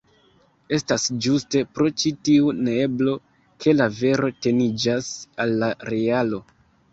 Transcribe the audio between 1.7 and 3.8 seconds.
pro ĉi tiu neeblo, ke